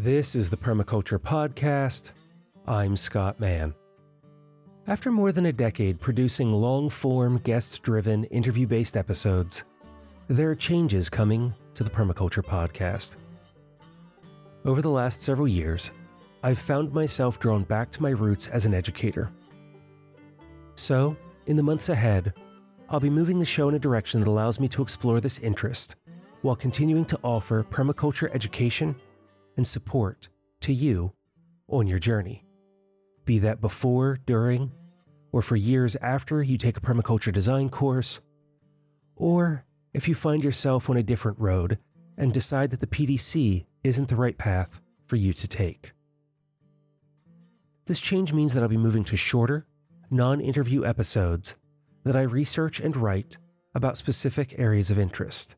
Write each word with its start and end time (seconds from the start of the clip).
This 0.00 0.36
is 0.36 0.48
the 0.48 0.56
Permaculture 0.56 1.18
Podcast. 1.18 2.12
I'm 2.68 2.96
Scott 2.96 3.40
Mann. 3.40 3.74
After 4.86 5.10
more 5.10 5.32
than 5.32 5.46
a 5.46 5.52
decade 5.52 6.00
producing 6.00 6.52
long 6.52 6.88
form, 6.88 7.38
guest 7.38 7.80
driven, 7.82 8.22
interview 8.26 8.68
based 8.68 8.96
episodes, 8.96 9.64
there 10.28 10.52
are 10.52 10.54
changes 10.54 11.08
coming 11.08 11.52
to 11.74 11.82
the 11.82 11.90
Permaculture 11.90 12.44
Podcast. 12.44 13.16
Over 14.64 14.82
the 14.82 14.88
last 14.88 15.20
several 15.22 15.48
years, 15.48 15.90
I've 16.44 16.60
found 16.60 16.92
myself 16.92 17.40
drawn 17.40 17.64
back 17.64 17.90
to 17.90 18.02
my 18.02 18.10
roots 18.10 18.46
as 18.52 18.64
an 18.64 18.74
educator. 18.74 19.32
So, 20.76 21.16
in 21.48 21.56
the 21.56 21.64
months 21.64 21.88
ahead, 21.88 22.34
I'll 22.88 23.00
be 23.00 23.10
moving 23.10 23.40
the 23.40 23.46
show 23.46 23.68
in 23.68 23.74
a 23.74 23.80
direction 23.80 24.20
that 24.20 24.28
allows 24.28 24.60
me 24.60 24.68
to 24.68 24.82
explore 24.82 25.20
this 25.20 25.40
interest 25.40 25.96
while 26.42 26.54
continuing 26.54 27.04
to 27.06 27.18
offer 27.24 27.66
permaculture 27.68 28.32
education 28.32 28.94
and 29.58 29.66
support 29.66 30.28
to 30.62 30.72
you 30.72 31.12
on 31.68 31.86
your 31.86 31.98
journey. 31.98 32.44
Be 33.26 33.40
that 33.40 33.60
before, 33.60 34.18
during, 34.24 34.70
or 35.32 35.42
for 35.42 35.56
years 35.56 35.96
after 36.00 36.42
you 36.42 36.56
take 36.56 36.78
a 36.78 36.80
permaculture 36.80 37.34
design 37.34 37.68
course, 37.68 38.20
or 39.16 39.64
if 39.92 40.08
you 40.08 40.14
find 40.14 40.42
yourself 40.42 40.88
on 40.88 40.96
a 40.96 41.02
different 41.02 41.38
road 41.40 41.76
and 42.16 42.32
decide 42.32 42.70
that 42.70 42.80
the 42.80 42.86
PDC 42.86 43.66
isn't 43.84 44.08
the 44.08 44.16
right 44.16 44.38
path 44.38 44.80
for 45.06 45.16
you 45.16 45.32
to 45.34 45.48
take. 45.48 45.92
This 47.86 47.98
change 47.98 48.32
means 48.32 48.54
that 48.54 48.62
I'll 48.62 48.68
be 48.68 48.76
moving 48.76 49.04
to 49.06 49.16
shorter, 49.16 49.66
non 50.10 50.40
interview 50.40 50.84
episodes 50.84 51.54
that 52.04 52.14
I 52.14 52.22
research 52.22 52.78
and 52.78 52.96
write 52.96 53.36
about 53.74 53.98
specific 53.98 54.54
areas 54.56 54.90
of 54.90 54.98
interest. 54.98 55.56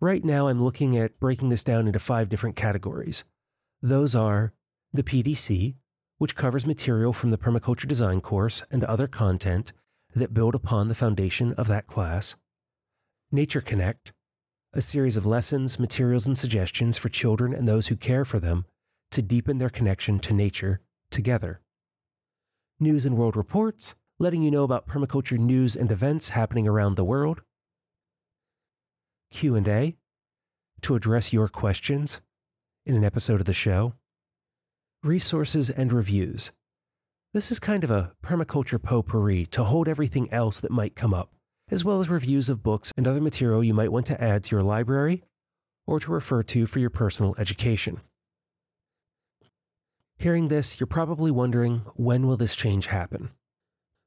Right 0.00 0.24
now, 0.24 0.46
I'm 0.46 0.62
looking 0.62 0.96
at 0.96 1.18
breaking 1.18 1.48
this 1.48 1.64
down 1.64 1.86
into 1.86 1.98
five 1.98 2.28
different 2.28 2.54
categories. 2.54 3.24
Those 3.82 4.14
are 4.14 4.52
the 4.92 5.02
PDC, 5.02 5.74
which 6.18 6.36
covers 6.36 6.66
material 6.66 7.12
from 7.12 7.30
the 7.30 7.38
permaculture 7.38 7.88
design 7.88 8.20
course 8.20 8.62
and 8.70 8.84
other 8.84 9.08
content 9.08 9.72
that 10.14 10.34
build 10.34 10.54
upon 10.54 10.88
the 10.88 10.94
foundation 10.94 11.52
of 11.54 11.66
that 11.68 11.86
class. 11.88 12.36
Nature 13.32 13.60
Connect, 13.60 14.12
a 14.72 14.80
series 14.80 15.16
of 15.16 15.26
lessons, 15.26 15.78
materials, 15.78 16.26
and 16.26 16.38
suggestions 16.38 16.96
for 16.96 17.08
children 17.08 17.52
and 17.52 17.66
those 17.66 17.88
who 17.88 17.96
care 17.96 18.24
for 18.24 18.38
them 18.38 18.66
to 19.10 19.22
deepen 19.22 19.58
their 19.58 19.70
connection 19.70 20.20
to 20.20 20.32
nature 20.32 20.80
together. 21.10 21.60
News 22.78 23.04
and 23.04 23.16
World 23.16 23.36
Reports, 23.36 23.94
letting 24.20 24.42
you 24.42 24.50
know 24.50 24.62
about 24.62 24.86
permaculture 24.86 25.38
news 25.38 25.74
and 25.74 25.90
events 25.90 26.28
happening 26.28 26.68
around 26.68 26.96
the 26.96 27.04
world. 27.04 27.40
Q&A 29.38 29.94
to 30.82 30.96
address 30.96 31.32
your 31.32 31.46
questions 31.46 32.18
in 32.84 32.96
an 32.96 33.04
episode 33.04 33.38
of 33.38 33.46
the 33.46 33.52
show. 33.52 33.94
Resources 35.04 35.70
and 35.70 35.92
reviews. 35.92 36.50
This 37.32 37.52
is 37.52 37.60
kind 37.60 37.84
of 37.84 37.90
a 37.92 38.10
permaculture 38.20 38.82
potpourri 38.82 39.46
to 39.52 39.62
hold 39.62 39.86
everything 39.86 40.28
else 40.32 40.58
that 40.58 40.72
might 40.72 40.96
come 40.96 41.14
up, 41.14 41.30
as 41.70 41.84
well 41.84 42.00
as 42.00 42.08
reviews 42.08 42.48
of 42.48 42.64
books 42.64 42.92
and 42.96 43.06
other 43.06 43.20
material 43.20 43.62
you 43.62 43.72
might 43.72 43.92
want 43.92 44.06
to 44.06 44.20
add 44.20 44.42
to 44.42 44.50
your 44.50 44.64
library 44.64 45.22
or 45.86 46.00
to 46.00 46.10
refer 46.10 46.42
to 46.42 46.66
for 46.66 46.80
your 46.80 46.90
personal 46.90 47.36
education. 47.38 48.00
Hearing 50.18 50.48
this, 50.48 50.80
you're 50.80 50.88
probably 50.88 51.30
wondering 51.30 51.82
when 51.94 52.26
will 52.26 52.36
this 52.36 52.56
change 52.56 52.86
happen? 52.86 53.30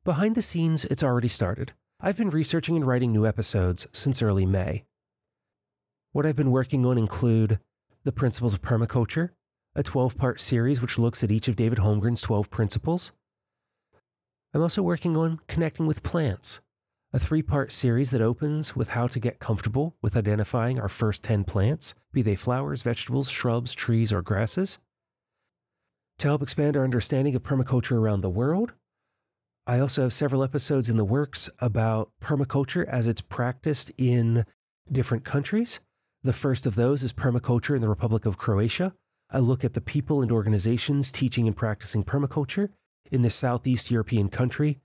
Behind 0.04 0.36
the 0.36 0.42
scenes, 0.42 0.84
it's 0.84 1.04
already 1.04 1.30
started. 1.30 1.72
I've 2.02 2.18
been 2.18 2.32
researching 2.32 2.76
and 2.76 2.86
writing 2.86 3.14
new 3.14 3.26
episodes 3.26 3.88
since 3.94 4.22
early 4.22 4.46
May. 4.46 4.84
What 6.14 6.26
I've 6.26 6.36
been 6.36 6.52
working 6.52 6.86
on 6.86 6.98
include 6.98 7.60
The 8.04 8.12
Principles 8.12 8.54
of 8.54 8.62
Permaculture, 8.62 9.30
a 9.76 9.82
12 9.82 10.18
part 10.18 10.42
series 10.42 10.82
which 10.82 10.98
looks 10.98 11.24
at 11.24 11.32
each 11.32 11.48
of 11.48 11.56
David 11.56 11.78
Holmgren's 11.78 12.20
12 12.20 12.50
principles. 12.50 13.14
I'm 14.54 14.62
also 14.62 14.82
working 14.82 15.16
on 15.16 15.40
Connecting 15.48 15.88
with 15.88 16.04
Plants, 16.04 16.60
a 17.14 17.20
three 17.20 17.42
part 17.42 17.72
series 17.72 18.10
that 18.10 18.22
opens 18.22 18.76
with 18.76 18.90
how 18.90 19.08
to 19.08 19.22
get 19.22 19.40
comfortable 19.40 19.96
with 20.02 20.18
identifying 20.18 20.78
our 20.78 20.90
first 20.90 21.24
10 21.24 21.46
plants, 21.46 21.94
be 22.12 22.22
they 22.22 22.36
flowers, 22.36 22.82
vegetables, 22.82 23.30
shrubs, 23.30 23.74
trees, 23.74 24.12
or 24.12 24.22
grasses. 24.22 24.80
To 26.18 26.28
help 26.28 26.42
expand 26.42 26.76
our 26.76 26.84
understanding 26.84 27.36
of 27.36 27.44
permaculture 27.44 27.94
around 27.94 28.20
the 28.20 28.30
world, 28.30 28.74
I 29.66 29.80
also 29.80 30.02
have 30.02 30.12
several 30.12 30.44
episodes 30.44 30.90
in 30.90 30.98
the 30.98 31.06
works 31.06 31.50
about 31.60 32.12
permaculture 32.22 32.86
as 32.86 33.08
it's 33.08 33.22
practiced 33.22 33.92
in 33.98 34.44
different 34.92 35.24
countries. 35.24 35.80
The 36.24 36.34
first 36.34 36.68
of 36.68 36.76
those 36.76 37.02
is 37.02 37.14
Permaculture 37.14 37.76
in 37.76 37.82
the 37.82 37.90
Republic 37.90 38.28
of 38.28 38.38
Croatia. 38.38 38.94
I 39.32 39.40
look 39.40 39.64
at 39.64 39.74
the 39.74 39.82
people 39.82 40.22
and 40.22 40.32
organizations 40.32 41.12
teaching 41.12 41.48
and 41.48 41.58
practicing 41.58 42.04
permaculture 42.04 42.70
in 43.12 43.24
this 43.24 43.34
Southeast 43.34 43.90
European 43.90 44.30
country, 44.30 44.80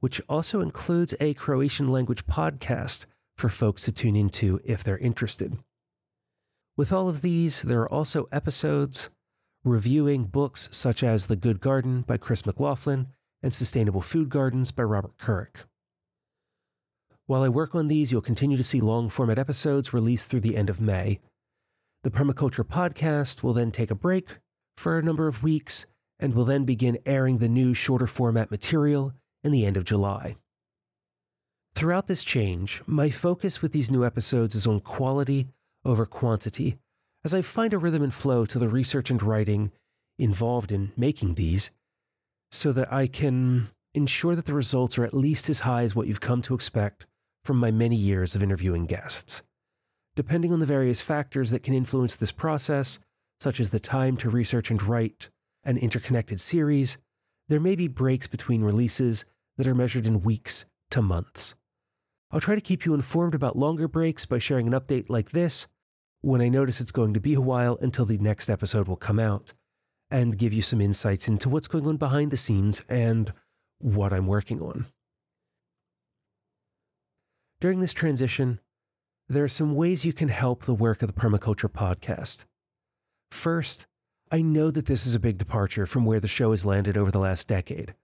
which 0.00 0.20
also 0.28 0.60
includes 0.60 1.14
a 1.20 1.32
Croatian 1.32 1.88
language 1.88 2.26
podcast 2.26 3.06
for 3.38 3.48
folks 3.48 3.84
to 3.84 3.92
tune 3.92 4.14
into 4.14 4.60
if 4.62 4.84
they're 4.84 4.98
interested. 4.98 5.56
With 6.76 6.92
all 6.92 7.08
of 7.08 7.22
these, 7.22 7.62
there 7.62 7.80
are 7.80 7.90
also 7.90 8.28
episodes 8.30 9.08
reviewing 9.64 10.24
books 10.24 10.68
such 10.70 11.02
as 11.02 11.26
The 11.26 11.36
Good 11.36 11.60
Garden 11.60 12.02
by 12.02 12.18
Chris 12.18 12.44
McLaughlin 12.44 13.06
and 13.42 13.54
Sustainable 13.54 14.02
Food 14.02 14.28
Gardens 14.28 14.70
by 14.70 14.82
Robert 14.82 15.16
Kourik. 15.16 15.64
While 17.26 17.42
I 17.42 17.48
work 17.48 17.74
on 17.74 17.88
these, 17.88 18.12
you'll 18.12 18.20
continue 18.20 18.58
to 18.58 18.62
see 18.62 18.82
long 18.82 19.08
format 19.08 19.38
episodes 19.38 19.94
released 19.94 20.26
through 20.26 20.42
the 20.42 20.58
end 20.58 20.68
of 20.68 20.78
May. 20.78 21.20
The 22.02 22.10
Permaculture 22.10 22.64
podcast 22.64 23.42
will 23.42 23.54
then 23.54 23.72
take 23.72 23.90
a 23.90 23.94
break 23.94 24.28
for 24.76 24.98
a 24.98 25.02
number 25.02 25.26
of 25.26 25.42
weeks 25.42 25.86
and 26.20 26.34
will 26.34 26.44
then 26.44 26.66
begin 26.66 26.98
airing 27.06 27.38
the 27.38 27.48
new 27.48 27.72
shorter 27.72 28.06
format 28.06 28.50
material 28.50 29.14
in 29.42 29.52
the 29.52 29.64
end 29.64 29.78
of 29.78 29.86
July. 29.86 30.36
Throughout 31.74 32.08
this 32.08 32.22
change, 32.22 32.82
my 32.86 33.10
focus 33.10 33.62
with 33.62 33.72
these 33.72 33.90
new 33.90 34.04
episodes 34.04 34.54
is 34.54 34.66
on 34.66 34.80
quality 34.80 35.48
over 35.82 36.04
quantity, 36.04 36.76
as 37.24 37.32
I 37.32 37.40
find 37.40 37.72
a 37.72 37.78
rhythm 37.78 38.02
and 38.02 38.12
flow 38.12 38.44
to 38.44 38.58
the 38.58 38.68
research 38.68 39.08
and 39.08 39.22
writing 39.22 39.72
involved 40.18 40.70
in 40.70 40.92
making 40.94 41.36
these, 41.36 41.70
so 42.50 42.70
that 42.74 42.92
I 42.92 43.06
can 43.06 43.70
ensure 43.94 44.36
that 44.36 44.44
the 44.44 44.52
results 44.52 44.98
are 44.98 45.04
at 45.04 45.14
least 45.14 45.48
as 45.48 45.60
high 45.60 45.84
as 45.84 45.94
what 45.94 46.06
you've 46.06 46.20
come 46.20 46.42
to 46.42 46.54
expect 46.54 47.06
from 47.44 47.58
my 47.58 47.70
many 47.70 47.96
years 47.96 48.34
of 48.34 48.42
interviewing 48.42 48.86
guests. 48.86 49.42
Depending 50.16 50.52
on 50.52 50.60
the 50.60 50.66
various 50.66 51.00
factors 51.00 51.50
that 51.50 51.62
can 51.62 51.74
influence 51.74 52.14
this 52.14 52.32
process, 52.32 52.98
such 53.40 53.60
as 53.60 53.70
the 53.70 53.80
time 53.80 54.16
to 54.16 54.30
research 54.30 54.70
and 54.70 54.82
write 54.82 55.28
an 55.64 55.76
interconnected 55.76 56.40
series, 56.40 56.96
there 57.48 57.60
may 57.60 57.74
be 57.74 57.88
breaks 57.88 58.26
between 58.26 58.62
releases 58.62 59.24
that 59.58 59.66
are 59.66 59.74
measured 59.74 60.06
in 60.06 60.22
weeks 60.22 60.64
to 60.90 61.02
months. 61.02 61.54
I'll 62.30 62.40
try 62.40 62.54
to 62.54 62.60
keep 62.60 62.84
you 62.84 62.94
informed 62.94 63.34
about 63.34 63.56
longer 63.56 63.86
breaks 63.86 64.26
by 64.26 64.38
sharing 64.38 64.66
an 64.66 64.72
update 64.72 65.08
like 65.08 65.30
this 65.30 65.66
when 66.20 66.40
I 66.40 66.48
notice 66.48 66.80
it's 66.80 66.90
going 66.90 67.12
to 67.14 67.20
be 67.20 67.34
a 67.34 67.40
while 67.40 67.78
until 67.82 68.06
the 68.06 68.16
next 68.16 68.48
episode 68.48 68.88
will 68.88 68.96
come 68.96 69.20
out, 69.20 69.52
and 70.10 70.38
give 70.38 70.54
you 70.54 70.62
some 70.62 70.80
insights 70.80 71.28
into 71.28 71.48
what's 71.50 71.68
going 71.68 71.86
on 71.86 71.98
behind 71.98 72.30
the 72.30 72.36
scenes 72.36 72.80
and 72.88 73.32
what 73.78 74.12
I'm 74.12 74.26
working 74.26 74.62
on. 74.62 74.86
During 77.60 77.80
this 77.80 77.94
transition, 77.94 78.60
there 79.28 79.44
are 79.44 79.48
some 79.48 79.74
ways 79.74 80.04
you 80.04 80.12
can 80.12 80.28
help 80.28 80.64
the 80.64 80.74
work 80.74 81.02
of 81.02 81.08
the 81.08 81.18
Permaculture 81.18 81.70
podcast. 81.70 82.44
First, 83.30 83.86
I 84.30 84.42
know 84.42 84.70
that 84.70 84.86
this 84.86 85.06
is 85.06 85.14
a 85.14 85.20
big 85.20 85.38
departure 85.38 85.86
from 85.86 86.04
where 86.04 86.20
the 86.20 86.28
show 86.28 86.50
has 86.50 86.64
landed 86.64 86.96
over 86.96 87.10
the 87.10 87.18
last 87.18 87.48
decade. 87.48 87.94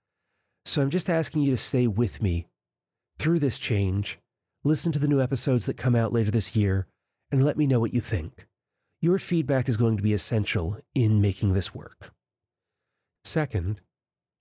So 0.65 0.81
I'm 0.81 0.91
just 0.91 1.11
asking 1.11 1.43
you 1.43 1.56
to 1.56 1.62
stay 1.62 1.87
with 1.87 2.22
me 2.22 2.47
through 3.19 3.41
this 3.41 3.59
change, 3.59 4.19
listen 4.65 4.93
to 4.93 4.99
the 4.99 5.09
new 5.09 5.21
episodes 5.21 5.67
that 5.67 5.77
come 5.77 5.94
out 5.94 6.12
later 6.12 6.31
this 6.31 6.55
year, 6.56 6.87
and 7.31 7.44
let 7.44 7.56
me 7.56 7.67
know 7.67 7.81
what 7.81 7.94
you 7.94 8.00
think. 8.00 8.47
Your 9.00 9.19
feedback 9.19 9.69
is 9.69 9.77
going 9.77 9.97
to 9.97 10.03
be 10.03 10.12
essential 10.12 10.79
in 10.94 11.20
making 11.20 11.55
this 11.55 11.75
work. 11.75 12.11
Second, 13.25 13.81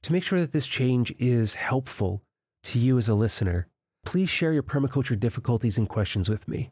to 0.03 0.11
make 0.11 0.23
sure 0.23 0.39
that 0.39 0.53
this 0.53 0.67
change 0.67 1.13
is 1.19 1.53
helpful 1.53 2.21
to 2.63 2.79
you 2.79 2.97
as 2.97 3.07
a 3.07 3.13
listener, 3.13 3.67
please 4.05 4.29
share 4.29 4.53
your 4.53 4.63
permaculture 4.63 5.19
difficulties 5.19 5.77
and 5.77 5.87
questions 5.87 6.29
with 6.29 6.47
me. 6.47 6.71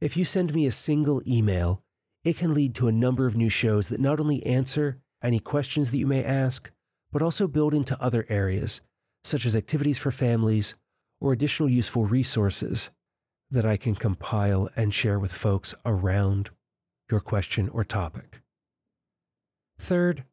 If 0.00 0.16
you 0.16 0.24
send 0.24 0.52
me 0.54 0.66
a 0.66 0.72
single 0.72 1.22
email, 1.26 1.82
it 2.24 2.36
can 2.36 2.54
lead 2.54 2.74
to 2.76 2.88
a 2.88 2.92
number 2.92 3.26
of 3.26 3.36
new 3.36 3.50
shows 3.50 3.88
that 3.88 4.00
not 4.00 4.20
only 4.20 4.44
answer 4.44 4.98
any 5.22 5.38
questions 5.38 5.90
that 5.90 5.98
you 5.98 6.06
may 6.06 6.24
ask, 6.24 6.70
but 7.12 7.22
also 7.22 7.46
build 7.46 7.74
into 7.74 8.00
other 8.02 8.26
areas, 8.28 8.80
such 9.24 9.46
as 9.46 9.54
activities 9.54 9.98
for 9.98 10.10
families 10.10 10.74
or 11.20 11.32
additional 11.32 11.68
useful 11.68 12.04
resources 12.04 12.90
that 13.50 13.66
I 13.66 13.76
can 13.76 13.94
compile 13.94 14.68
and 14.74 14.92
share 14.94 15.18
with 15.18 15.32
folks 15.32 15.74
around 15.84 16.50
your 17.10 17.20
question 17.20 17.68
or 17.68 17.84
topic. 17.84 18.40
Third, 19.78 20.24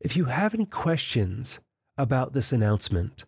if 0.00 0.16
you 0.16 0.26
have 0.26 0.54
any 0.54 0.66
questions 0.66 1.58
about 1.96 2.32
this 2.32 2.52
announcement, 2.52 3.24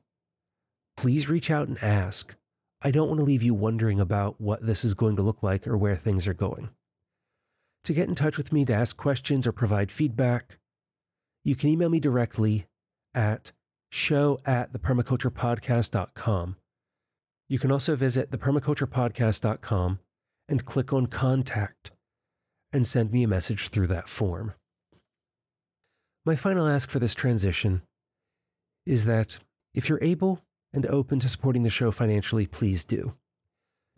please 0.97 1.29
reach 1.29 1.51
out 1.51 1.69
and 1.69 1.83
ask. 1.83 2.35
I 2.83 2.91
don't 2.91 3.09
want 3.09 3.21
to 3.21 3.25
leave 3.25 3.43
you 3.43 3.55
wondering 3.55 4.01
about 4.01 4.41
what 4.41 4.65
this 4.65 4.85
is 4.85 4.95
going 4.95 5.17
to 5.17 5.23
look 5.23 5.43
like 5.43 5.67
or 5.67 5.77
where 5.77 5.97
things 5.97 6.27
are 6.27 6.35
going. 6.35 6.71
To 7.85 7.95
get 7.95 8.09
in 8.09 8.15
touch 8.15 8.37
with 8.37 8.53
me 8.53 8.65
to 8.65 8.75
ask 8.75 8.97
questions 8.97 9.47
or 9.47 9.53
provide 9.53 9.91
feedback, 9.91 10.59
you 11.45 11.55
can 11.55 11.71
email 11.71 11.89
me 11.89 12.01
directly 12.01 12.67
at 13.15 13.53
show 13.91 14.41
at 14.45 14.73
thepermaculturepodcast.com. 14.73 16.57
You 17.49 17.59
can 17.59 17.71
also 17.71 17.95
visit 17.97 18.31
thepermaculturepodcast.com 18.31 20.01
and 20.49 20.67
click 20.67 20.93
on 20.93 21.07
contact 21.07 21.93
and 22.73 22.87
send 22.87 23.13
me 23.13 23.23
a 23.23 23.29
message 23.29 23.71
through 23.73 23.87
that 23.89 24.09
form. 24.09 24.55
My 26.25 26.35
final 26.35 26.67
ask 26.67 26.91
for 26.91 26.99
this 26.99 27.15
transition 27.15 27.83
is 28.85 29.05
that 29.05 29.39
if 29.75 29.89
you're 29.89 30.03
able 30.03 30.41
and 30.77 30.87
open 30.87 31.19
to 31.19 31.29
supporting 31.29 31.63
the 31.63 31.71
show 31.71 31.91
financially, 31.91 32.47
please 32.47 32.85
do. 32.85 33.15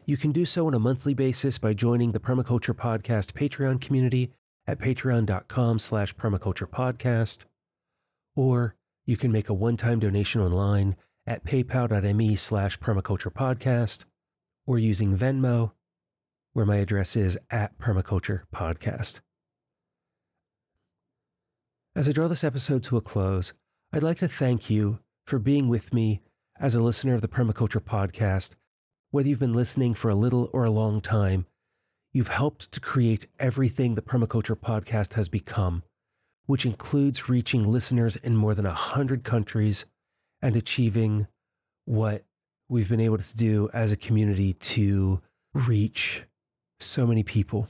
You 0.06 0.16
can 0.16 0.30
do 0.30 0.46
so 0.46 0.68
on 0.68 0.74
a 0.74 0.78
monthly 0.78 1.12
basis 1.12 1.58
by 1.58 1.74
joining 1.74 2.12
the 2.12 2.20
Permaculture 2.20 2.72
Podcast 2.72 3.32
Patreon 3.32 3.80
community 3.80 4.32
at 4.64 4.78
patreon.com 4.78 5.80
slash 5.80 6.14
permaculturepodcast, 6.14 7.38
or 8.36 8.76
you 9.06 9.16
can 9.16 9.32
make 9.32 9.48
a 9.48 9.54
one-time 9.54 9.98
donation 9.98 10.40
online 10.40 10.94
at 11.26 11.44
paypal.me 11.44 12.36
slash 12.36 12.78
permaculturepodcast, 12.78 14.04
or 14.64 14.78
using 14.78 15.18
Venmo, 15.18 15.72
where 16.52 16.64
my 16.64 16.76
address 16.76 17.16
is 17.16 17.36
at 17.50 17.76
permaculturepodcast. 17.80 19.14
As 21.96 22.06
I 22.06 22.12
draw 22.12 22.28
this 22.28 22.44
episode 22.44 22.84
to 22.84 22.96
a 22.96 23.00
close, 23.00 23.52
I'd 23.92 24.04
like 24.04 24.18
to 24.18 24.28
thank 24.28 24.70
you 24.70 25.00
for 25.26 25.40
being 25.40 25.68
with 25.68 25.92
me 25.92 26.20
as 26.60 26.74
a 26.74 26.80
listener 26.80 27.14
of 27.14 27.20
the 27.20 27.28
Permaculture 27.28 27.80
Podcast 27.80 28.50
whether 29.10 29.28
you've 29.28 29.38
been 29.38 29.54
listening 29.54 29.94
for 29.94 30.10
a 30.10 30.14
little 30.14 30.50
or 30.52 30.64
a 30.64 30.70
long 30.70 31.00
time, 31.00 31.46
you've 32.12 32.28
helped 32.28 32.70
to 32.72 32.80
create 32.80 33.26
everything 33.38 33.94
the 33.94 34.02
Permaculture 34.02 34.56
Podcast 34.56 35.14
has 35.14 35.30
become, 35.30 35.82
which 36.46 36.66
includes 36.66 37.28
reaching 37.28 37.66
listeners 37.66 38.16
in 38.22 38.36
more 38.36 38.54
than 38.54 38.66
100 38.66 39.24
countries 39.24 39.86
and 40.42 40.56
achieving 40.56 41.26
what 41.86 42.24
we've 42.68 42.88
been 42.88 43.00
able 43.00 43.16
to 43.16 43.36
do 43.36 43.70
as 43.72 43.90
a 43.90 43.96
community 43.96 44.52
to 44.52 45.20
reach 45.54 46.22
so 46.78 47.06
many 47.06 47.22
people 47.22 47.68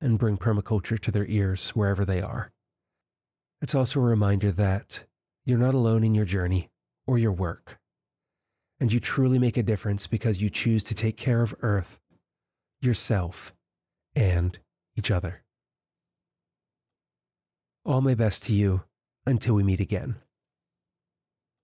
and 0.00 0.18
bring 0.18 0.36
permaculture 0.36 1.00
to 1.00 1.10
their 1.10 1.26
ears 1.26 1.72
wherever 1.74 2.04
they 2.04 2.20
are. 2.20 2.52
It's 3.60 3.74
also 3.74 3.98
a 3.98 4.04
reminder 4.04 4.52
that 4.52 5.00
you're 5.44 5.58
not 5.58 5.74
alone 5.74 6.04
in 6.04 6.14
your 6.14 6.24
journey 6.24 6.70
or 7.08 7.18
your 7.18 7.32
work 7.32 7.78
and 8.80 8.92
you 8.92 9.00
truly 9.00 9.38
make 9.38 9.56
a 9.56 9.62
difference 9.62 10.06
because 10.06 10.40
you 10.40 10.50
choose 10.50 10.84
to 10.84 10.94
take 10.94 11.16
care 11.16 11.42
of 11.42 11.54
Earth, 11.62 11.98
yourself, 12.80 13.52
and 14.14 14.58
each 14.96 15.10
other. 15.10 15.42
All 17.84 18.00
my 18.00 18.14
best 18.14 18.42
to 18.44 18.52
you 18.52 18.82
until 19.24 19.54
we 19.54 19.62
meet 19.62 19.80
again. 19.80 20.16